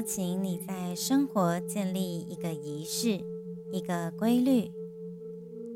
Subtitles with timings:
[0.00, 3.20] 邀请你在生活建立一个仪式，
[3.70, 4.72] 一个规律，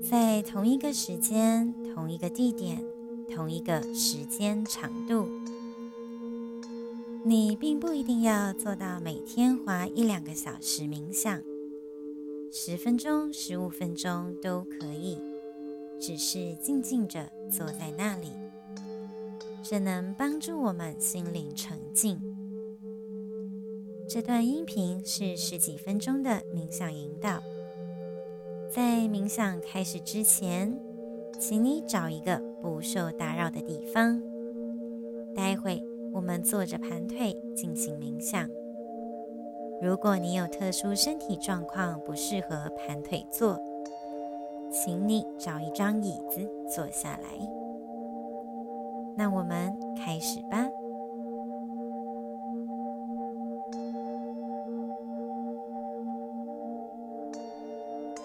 [0.00, 2.84] 在同一个时间、同一个地点、
[3.28, 5.28] 同一个时间长度。
[7.24, 11.42] 你并不一定要做到每天花一两个小时冥想，
[12.52, 15.18] 十分钟、十五分钟都可以，
[15.98, 18.28] 只是静静着坐在那里，
[19.64, 22.31] 这能帮助我们心灵沉静。
[24.14, 27.42] 这段音频是十几分钟的冥想引导。
[28.70, 30.78] 在冥想开始之前，
[31.40, 34.20] 请你找一个不受打扰的地方。
[35.34, 38.46] 待会我们坐着盘腿进行冥想。
[39.80, 43.58] 如果你有特殊身体状况不适合盘腿坐，
[44.70, 47.48] 请你找一张椅子坐下来。
[49.16, 50.68] 那我们开始吧。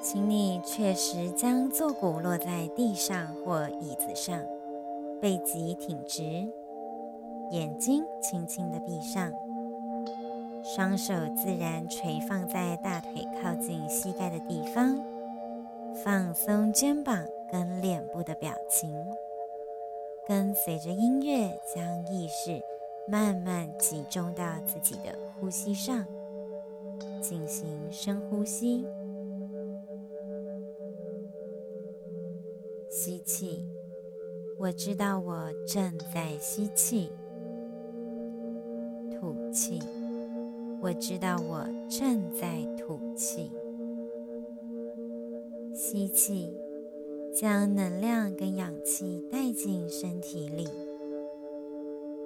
[0.10, 4.40] 请你确实将坐骨落在地上或椅子上，
[5.20, 6.48] 背脊挺直，
[7.52, 9.30] 眼睛轻轻地闭上，
[10.64, 14.98] 双手自然垂放在大腿靠近膝盖的地方，
[16.06, 18.90] 放松肩膀跟脸部的表情，
[20.26, 22.62] 跟随着音乐将意识
[23.10, 26.06] 慢慢集中到自己的呼吸上，
[27.22, 28.86] 进行深呼吸。
[28.86, 28.97] 吸
[34.60, 37.12] 我知道我正在吸气；
[39.12, 39.80] 吐气，
[40.82, 43.52] 我知道我正在吐气。
[45.76, 46.52] 吸气，
[47.32, 50.66] 将能量跟氧气带进身体里；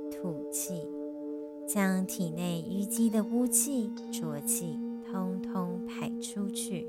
[0.10, 0.88] 吐气，
[1.68, 4.80] 将体内淤积的污气、浊气
[5.12, 6.88] 通通排出去。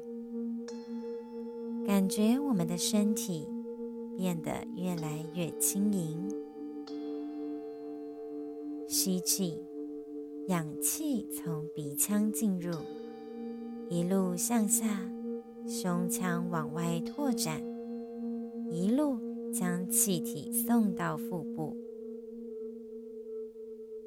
[1.85, 3.49] 感觉我们的身体。
[4.17, 6.28] 变得越来越轻盈。
[8.89, 9.65] 吸气，
[10.49, 12.75] 氧气从鼻腔进入，
[13.89, 15.11] 一路向下，
[15.67, 17.62] 胸腔往外拓展，
[18.71, 19.19] 一路
[19.53, 21.77] 将气体送到腹部。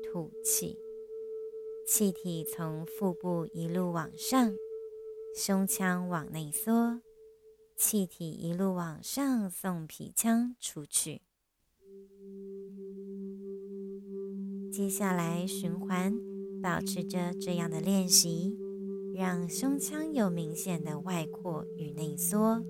[0.04, 0.78] 吐气，
[1.86, 4.56] 气体从腹部一路往上，
[5.34, 7.02] 胸腔往内缩。
[7.76, 11.22] 气体一路往上送皮腔出去，
[14.72, 16.18] 接下来循环，
[16.64, 18.58] 保持着这样的练习，
[19.14, 22.64] 让胸腔有明显的外扩与内缩。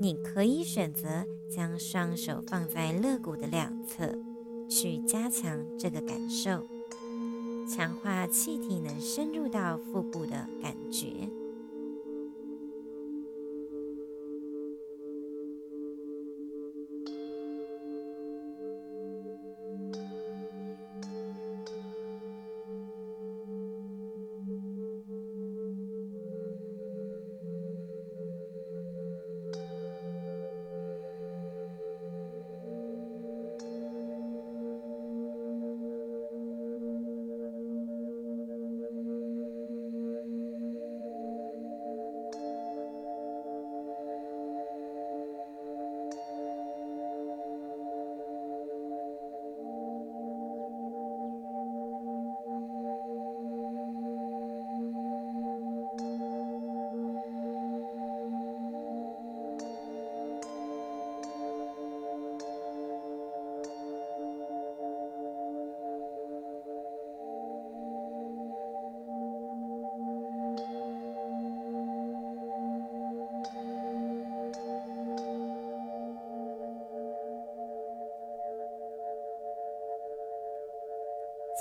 [0.00, 4.18] 你可以选择将双手放在肋骨的两侧，
[4.66, 6.66] 去加强这个感受，
[7.68, 11.28] 强化气体能深入到腹部的感觉。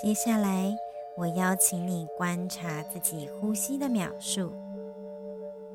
[0.03, 0.75] 接下来，
[1.15, 4.51] 我邀请你观察自己呼吸的秒数，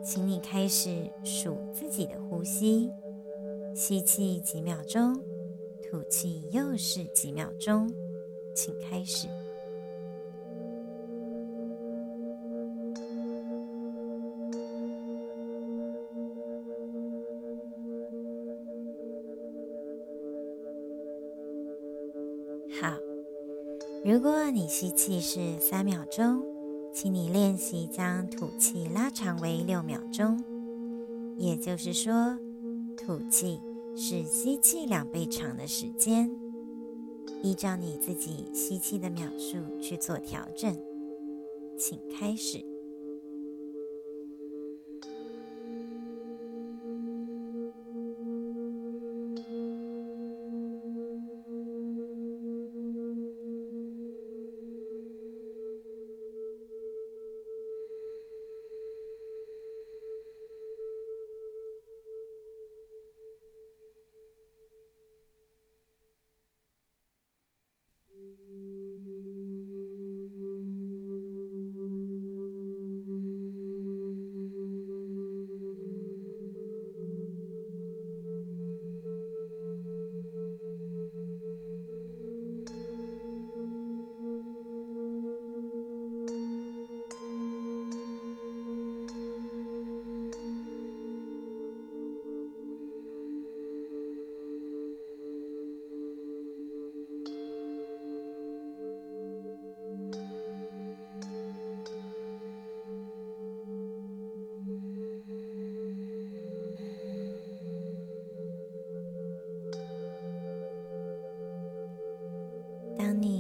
[0.05, 2.93] 请你开始数自己的呼吸，
[3.75, 5.15] 吸气几秒钟，
[5.83, 7.91] 吐气又是几秒钟，
[8.55, 9.29] 请开始。
[24.09, 26.43] 如果你吸气是三秒钟，
[26.95, 30.43] 请你练习将吐气拉长为六秒钟，
[31.37, 32.39] 也就是说，
[32.97, 33.61] 吐气
[33.95, 36.31] 是吸气两倍长的时间。
[37.43, 40.75] 依照你自己吸气的秒数去做调整，
[41.77, 42.65] 请开始。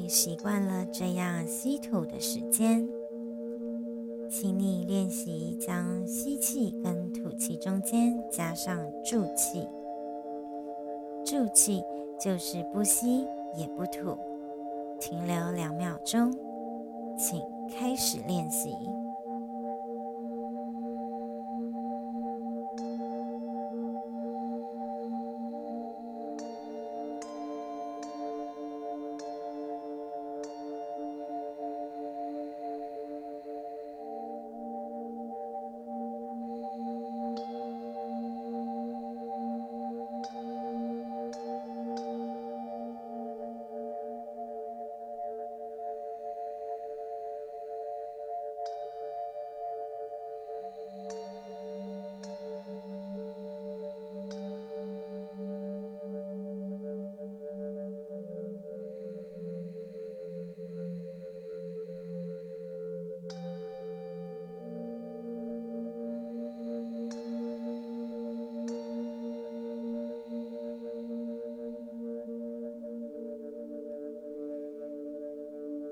[0.09, 2.89] 习惯了这样吸吐的时间，
[4.31, 9.69] 请你练习将吸气跟吐气中间加上住气。
[11.25, 11.83] 住气
[12.19, 14.17] 就是不吸也不吐，
[14.99, 16.33] 停留两秒钟，
[17.19, 18.71] 请开始练习。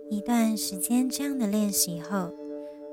[0.08, 2.32] 一段时间这样的练习后，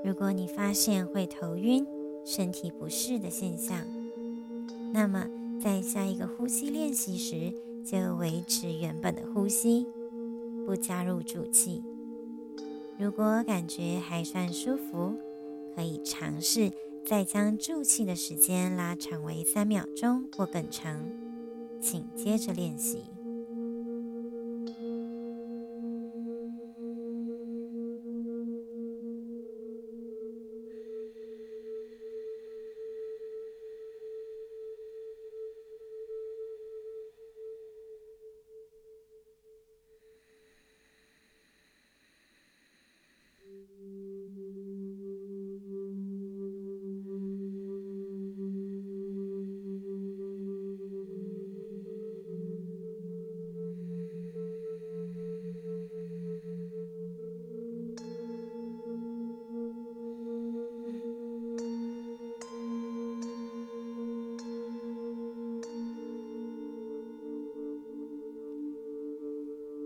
[0.04, 1.86] 如果你发现会头晕、
[2.26, 3.78] 身体不适的现象，
[4.92, 5.28] 那么
[5.62, 7.54] 在下一个呼吸练习时
[7.86, 9.86] 就维持原本的呼吸，
[10.66, 11.84] 不加入助气。
[12.98, 15.14] 如果感觉还算舒服，
[15.76, 16.72] 可以尝试
[17.06, 21.00] 再将助气的时间拉长为三秒钟或更长。
[21.80, 23.04] 请接着练习。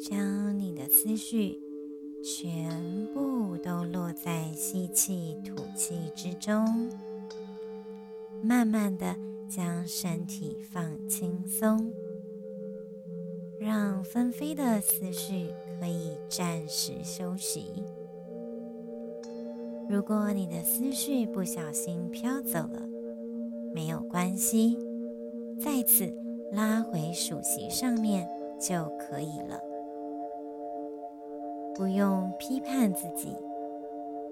[0.10, 1.60] 将你的思绪
[2.24, 6.90] 全部都落在吸气、吐气之中，
[8.42, 9.18] 慢慢的
[9.50, 11.92] 将身体放轻松，
[13.60, 17.84] 让纷飞的思绪可以暂时休息。
[19.90, 22.82] 如果你的思绪不小心飘走了，
[23.74, 24.78] 没有关系，
[25.60, 26.16] 再次
[26.54, 28.26] 拉回数息上面
[28.58, 29.67] 就可以了。
[31.78, 33.38] 不用批判自己，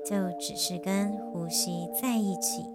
[0.04, 2.66] 就只是跟呼吸在一起，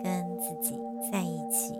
[0.00, 1.74] 跟自己在一起，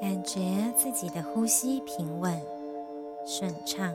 [0.00, 2.40] 感觉自己的呼吸平稳、
[3.26, 3.92] 顺畅，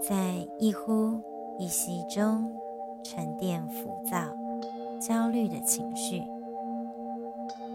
[0.00, 1.20] 在一呼
[1.60, 2.52] 一吸中
[3.04, 4.18] 沉淀浮躁、
[5.00, 6.24] 焦虑的情绪。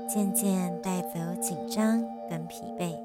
[0.08, 2.96] 渐渐带走紧张跟疲惫，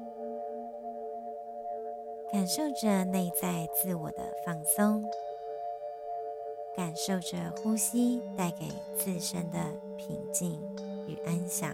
[2.31, 5.03] 感受着内在自我的放松，
[6.75, 9.59] 感受着呼吸带给自身的
[9.97, 10.61] 平静
[11.07, 11.73] 与安详。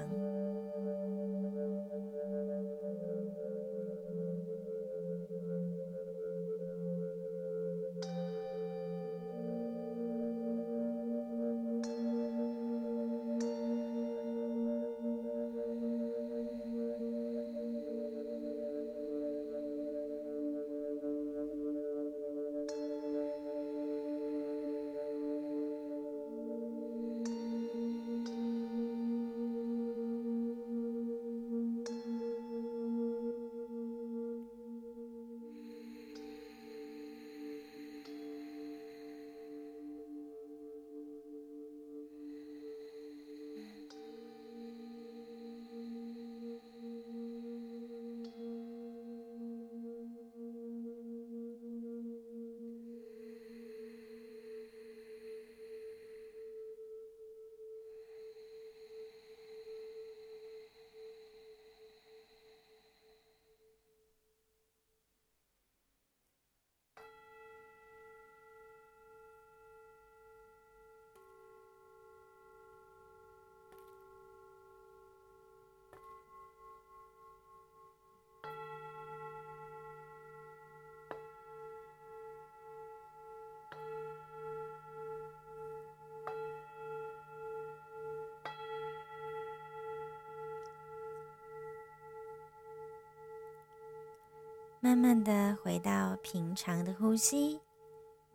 [94.86, 97.60] 慢慢的回到平常的呼吸，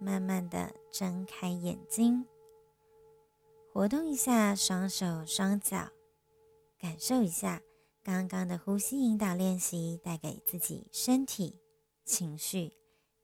[0.01, 2.27] 慢慢的睁开眼睛，
[3.73, 5.93] 活动一下双手双脚，
[6.77, 7.63] 感受一下
[8.03, 11.61] 刚刚的呼吸引导练习带给自己身体、
[12.05, 12.73] 情绪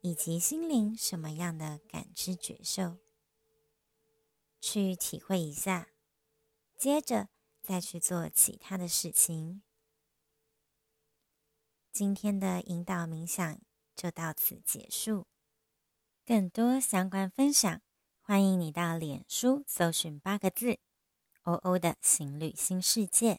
[0.03, 2.99] 以及心灵什么样的感知觉受，
[4.61, 5.89] 去体会一下，
[6.79, 7.27] 接着
[7.61, 9.63] 再去做其他的事情。
[11.99, 13.59] 今天的引导冥想
[13.95, 15.25] 就到此结束。
[16.27, 17.81] 更多相关分享，
[18.21, 20.77] 欢迎你到脸书搜寻八个字
[21.45, 23.39] “欧欧的行旅新世界”。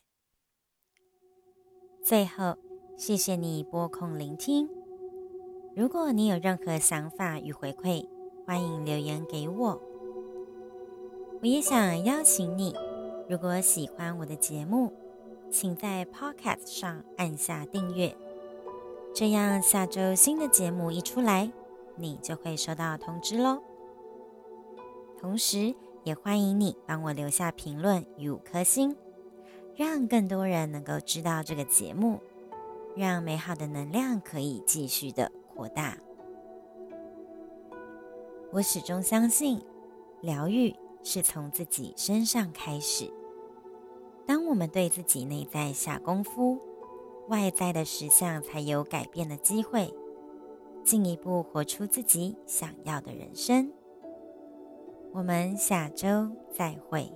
[2.03, 2.57] 最后，
[2.97, 4.67] 谢谢你拨空聆听。
[5.75, 8.09] 如果你有任何想法与回馈，
[8.47, 9.79] 欢迎留言给我。
[11.41, 12.75] 我也想邀请你，
[13.29, 14.91] 如果喜欢我的节目，
[15.51, 18.17] 请在 Podcast 上按下订阅。
[19.19, 21.51] 这样，下周新的节目一出来，
[21.95, 23.63] 你就会收到通知喽。
[25.19, 28.95] 同时，也欢迎你帮我留下评论与五颗星，
[29.75, 32.19] 让更多人能够知道这个节目，
[32.95, 35.97] 让美好的能量可以继续的扩大。
[38.51, 39.59] 我始终相信，
[40.21, 43.11] 疗愈是从自己身上开始。
[44.27, 46.59] 当我们对自己内在下功夫，
[47.27, 49.93] 外在的实相才有改变的机会，
[50.83, 53.71] 进一步活出自己想要的人生。
[55.13, 57.11] 我们下周再会。